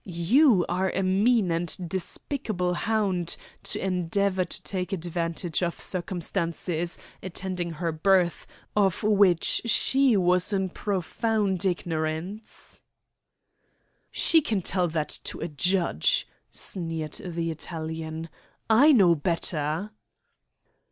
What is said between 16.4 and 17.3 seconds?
sneered